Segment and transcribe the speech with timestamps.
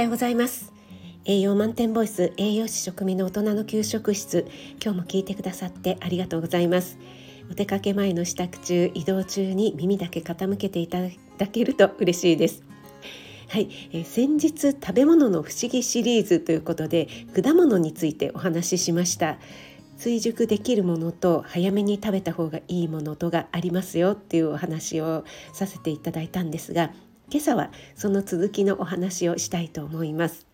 [0.00, 0.72] はようございます。
[1.26, 4.46] 栄養満点ボイス栄養士食味の大人の給食室。
[4.82, 6.96] 今日も聞いてくださってありがとうございます。
[7.50, 11.00] お出かけ前の支度中移動中に耳だけ傾けていた
[11.36, 12.62] だけると嬉しいです。
[13.48, 17.06] はい、えー、先日食べ物の不思議シリーズということで
[17.38, 19.36] 果物についてお話ししました。
[19.98, 26.90] 追熟できるものと早めに食べた方がいいものとがありますよっていうお話をさせていただいたんですが
[27.30, 30.46] 今朝はその続きのお話をしたいと思います。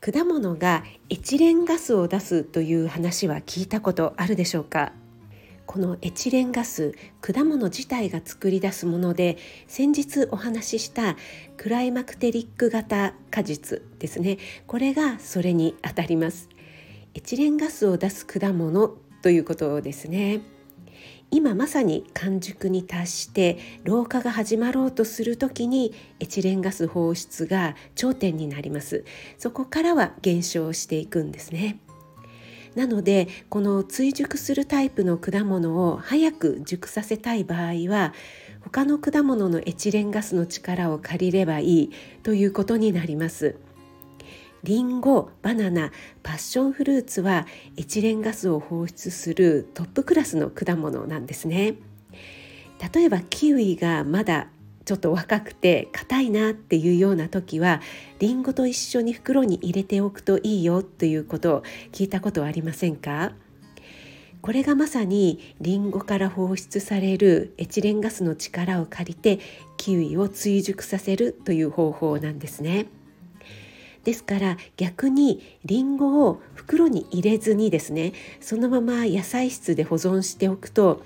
[0.00, 4.92] 果物がエチレンガスを出すという話は聞いたことあるでしょうか？
[5.66, 9.36] このエチレンガス果物自体が作り出すもので
[9.68, 11.16] 先日お話しした
[11.58, 14.38] クライマクテリック型果実ですね。
[14.66, 16.48] これがそれにあたります。
[17.12, 20.40] エチレンガスを出す果物ということですね。
[21.30, 29.04] 今まさに完熟に達して老化が始まろうとする時にエチレンガス放出が頂点になります。
[29.38, 31.78] そこからは減少していくんですね。
[32.74, 38.14] なのでこの追熟するタイプの果物を早く熟させたい場合は
[38.60, 41.90] 他の果物のエチレンガスの力を借りればいい
[42.22, 43.56] ということになります。
[44.62, 45.90] リンゴバナナ
[46.22, 51.76] パッションフルーツはエチレンガスを放出するトップクラスの果物なんですね
[52.94, 54.48] 例えばキウイがまだ
[54.84, 57.80] ちょっと若くて硬いなっていうような時は
[58.18, 63.32] リンゴと一緒に袋に入れておくといいよということを聞いたことはありませんか？
[64.42, 69.38] これがまさにリンゴから放出されるエチレンガスの力を借りて
[69.76, 72.86] キウイを追熟させるという方法なんですね。
[74.04, 81.02] ですから逆にりんごを袋に入れずにですねそのまま野菜室で保存しておくと、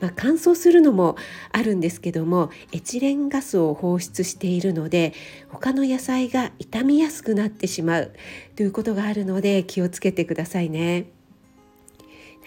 [0.00, 1.16] まあ、乾燥するのも
[1.52, 5.14] あるんですけどもエチレンガスを放出しているので
[5.48, 8.12] 他の野菜が傷みやすくなってしまう
[8.56, 11.06] ということがあるので気をつけてくださいね。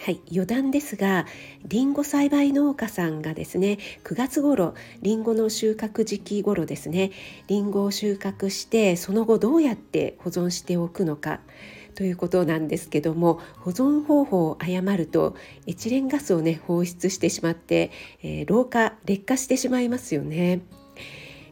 [0.00, 1.26] はい、余談ですが
[1.66, 7.10] りんご栽培農家さんがですね9月頃りんごの収穫時期頃ですね
[7.48, 11.40] りんごを収穫してその後どうやって保存しておくのか
[11.96, 15.34] ということなんですけども保存方法を誤ると
[15.66, 17.90] エチレンガスをね放出してしまって、
[18.22, 20.60] えー、老化劣化してしまいますよね。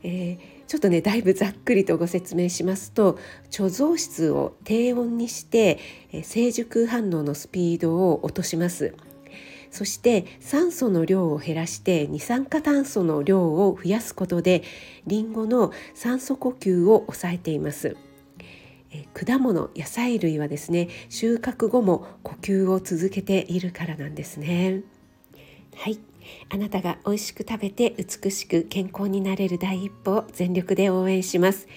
[0.04, 3.18] えーちょっとねだいぶざっくりとご説明しますと
[3.50, 5.78] 貯蔵室を低温にして
[6.24, 8.94] 成熟反応のスピードを落とします。
[9.70, 14.62] そして酸素の量を減らして二酸化炭素の量を増やすことで
[15.06, 17.96] リンゴの酸素呼吸を抑えています。
[19.12, 24.82] 果物野菜類はですね収穫後も呼吸を続けているからなんですね。
[25.76, 25.98] はい。
[26.48, 31.68] あなたが美味しく食べて美しく健康になれる第一歩を全力で応援します。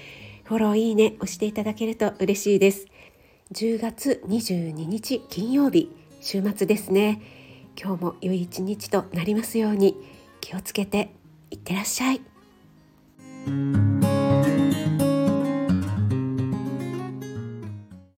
[0.43, 2.87] フォローいいね押していただけると嬉しいです。
[3.53, 7.21] 10月22日金曜日週末ですね。
[7.81, 9.95] 今日も良い一日となりますように
[10.41, 11.11] 気をつけて
[11.51, 12.21] いってらっしゃい。